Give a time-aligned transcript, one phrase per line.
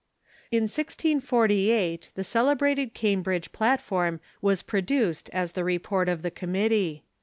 [0.49, 7.03] In 164b the celebrated Cambridge Platform was produced as the report of the committee.